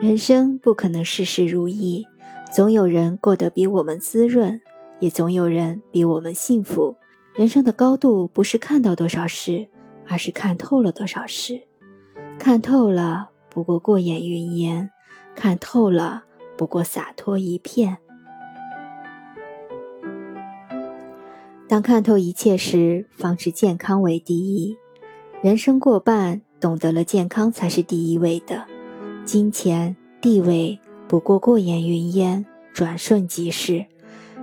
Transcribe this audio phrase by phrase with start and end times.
[0.00, 2.06] 人生不可能事事如意，
[2.50, 4.58] 总有人过得比我们滋润，
[4.98, 6.96] 也总有人比我们幸福。
[7.34, 9.68] 人生的高度不是看到多少事，
[10.08, 11.60] 而是看透了多少事。
[12.38, 14.88] 看透了，不过过眼云烟；
[15.34, 16.24] 看透了，
[16.56, 17.98] 不过洒脱一片。
[21.68, 24.78] 当看透一切时，方知健康为第一。
[25.42, 28.66] 人生过半，懂得了健康才是第一位的。
[29.32, 30.76] 金钱、地位
[31.06, 32.44] 不过过眼云烟，
[32.74, 33.86] 转瞬即逝。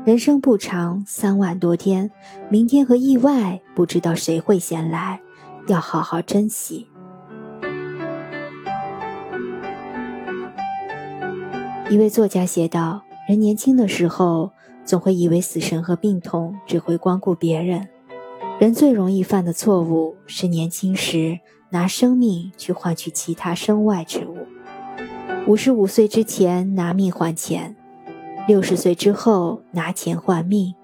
[0.06, 2.10] 人生不长，三万多天，
[2.50, 5.20] 明天和意外不知道谁会先来，
[5.68, 6.88] 要好好珍惜。
[11.90, 14.52] 一位作家写道：“人年轻的时候。”
[14.88, 17.90] 总会以为死神和病痛只会光顾别人。
[18.58, 24.37] 人最容易犯的错误是年轻时拿生命去换取其他身外之物。
[25.48, 27.74] 五十五岁之前拿命换钱，
[28.50, 30.76] 六十岁之后拿钱换命。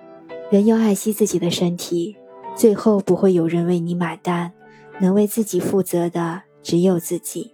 [0.50, 2.16] 人要爱惜自己的身体，
[2.56, 4.54] 最后不会有人为你买单。
[5.02, 7.52] 能为自己负责的只有自己。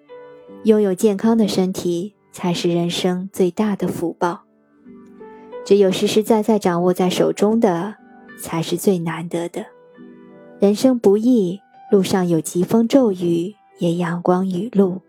[0.66, 4.42] 拥有健康的身体才是人生最大的福报。
[5.66, 7.96] 只有实实在在掌握在手中的，
[8.40, 9.66] 才是最难得的。
[10.60, 15.02] 人生不易，路上有疾风骤雨，也阳光雨露。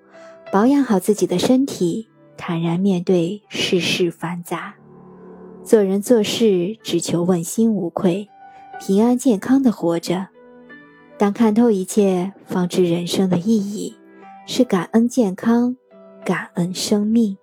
[0.52, 4.74] 保养好自己的身体，坦然面对世事繁杂。
[5.62, 8.28] 做人做事，只求问心无愧，
[8.80, 10.26] 平安健康的活着。
[11.16, 13.94] 当看透一切，方知人生的意义，
[14.44, 15.76] 是感恩健康，
[16.24, 17.36] 感恩生命。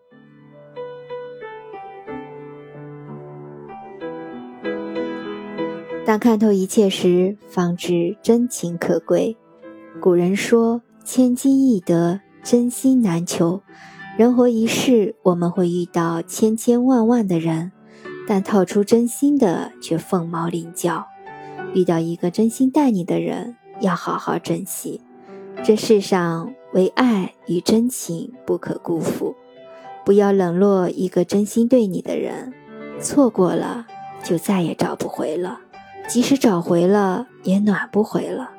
[6.06, 9.38] 当看透一切时，方知真情可贵。
[10.02, 13.62] 古人说：“千金易得，真心难求。”
[14.18, 17.72] 人活一世，我们会遇到千千万万的人，
[18.28, 21.06] 但套出真心的却凤毛麟角。
[21.74, 25.02] 遇到一个真心待你的人，要好好珍惜。
[25.64, 29.36] 这世上，唯爱与真情不可辜负。
[30.04, 32.54] 不要冷落一个真心对你的人，
[33.00, 33.86] 错过了，
[34.24, 35.60] 就再也找不回了。
[36.08, 38.52] 即使找回了，也暖不回了。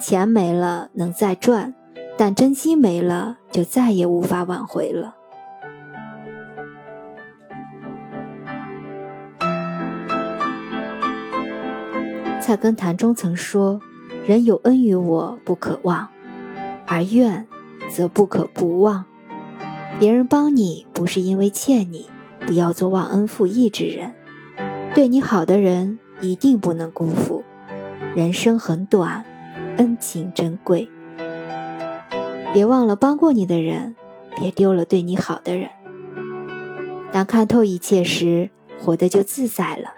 [0.00, 1.74] 钱没了能再赚，
[2.18, 5.14] 但真心没了，就再也无法挽回了。
[12.42, 13.80] 菜根谭中曾说
[14.26, 16.08] ：“人有恩于我，不可忘；
[16.86, 17.46] 而怨，
[17.88, 19.04] 则不可不忘。”
[20.00, 24.12] 别人帮你，不是因为欠你，不要做忘恩负义之人。
[24.94, 25.98] 对你好的人。
[26.20, 27.44] 一定不能辜负。
[28.16, 29.24] 人生很短，
[29.76, 30.90] 恩情珍贵。
[32.52, 33.94] 别忘了帮过你的人，
[34.38, 35.68] 别丢了对你好的人。
[37.12, 38.50] 当看透一切时，
[38.80, 39.92] 活得就自在了。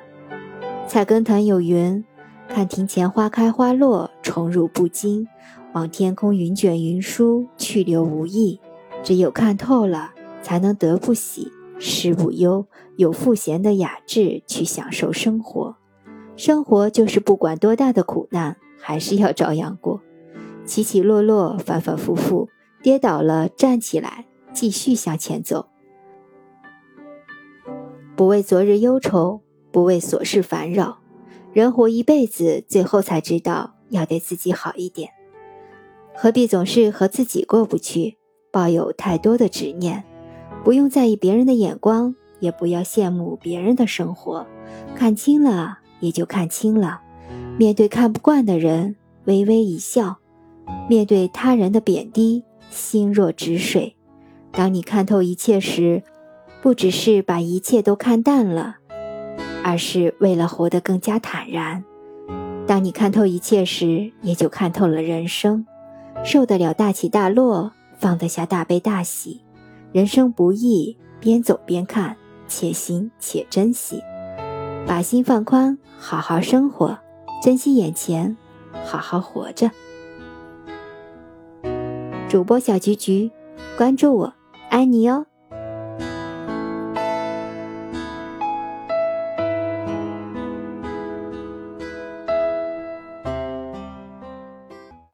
[0.89, 2.05] 菜根谭有云
[2.49, 5.27] ：“看庭前花开花落，宠辱不惊；
[5.73, 8.61] 望天空云卷云舒，去留无意。”
[9.03, 10.13] 只有看透了，
[10.43, 15.77] 才能得不喜，失不忧，有赋闲的雅致去享受生活。
[16.37, 20.03] 生活就是不管多大的苦难，还是要照样过，
[20.71, 22.49] 起起落落，反反复复，
[22.81, 25.67] 跌倒了站起来，继续向前走。
[28.15, 29.41] 不为昨日忧愁，
[29.73, 31.01] 不为琐事烦扰。
[31.53, 35.11] 人活一辈子，最后才知道要对自己好一点。
[36.15, 38.19] 何必总是和自己过不去，
[38.53, 40.05] 抱有太多的执念？
[40.63, 44.47] 不用在意别人的眼光，也不要羡慕别人的生活。
[44.95, 45.79] 看清了。
[45.99, 47.03] 也就看清了，
[47.59, 50.20] 面对看不惯的人，微微一笑；
[50.89, 53.97] 面对他人的贬低，心若止水。
[54.53, 56.03] 当你看透一切时，
[56.63, 58.77] 不只是把一切都看淡了，
[59.63, 61.85] 而是为了活得更加坦然。
[62.67, 65.67] 当你看透一切时，也就看透了人生，
[66.25, 69.41] 受得了大起大落，放得下大悲大喜。
[69.93, 72.17] 人生不易，边走边看，
[72.47, 74.03] 且行且珍惜。
[74.87, 76.99] 把心放宽，好好生活，
[77.43, 78.37] 珍惜眼前，
[78.85, 79.71] 好好活着。
[82.31, 83.29] 主播小菊菊，
[83.77, 84.33] 关注我，
[84.69, 85.27] 爱你哦。